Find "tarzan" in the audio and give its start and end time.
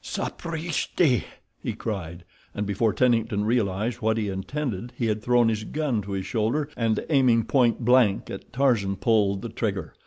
8.51-8.95